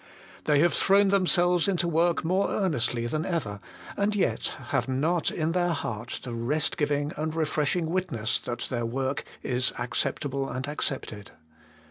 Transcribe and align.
They 0.45 0.57
have 0.61 0.73
thrown 0.73 1.09
themselves 1.09 1.67
into 1.67 1.87
work 1.87 2.25
more 2.25 2.49
earnestly 2.49 3.05
than 3.05 3.23
ever, 3.23 3.59
and 3.95 4.15
yet 4.15 4.47
have 4.69 4.87
not 4.87 5.29
in 5.29 5.51
their 5.51 5.73
heart 5.73 6.21
the 6.23 6.33
rest 6.33 6.75
giving 6.75 7.11
and 7.17 7.35
refreshing 7.35 7.85
witness 7.85 8.39
that 8.39 8.61
their 8.61 8.83
work 8.83 9.23
is 9.43 9.73
acceptable 9.77 10.49
and 10.49 10.67
accepted. 10.67 11.29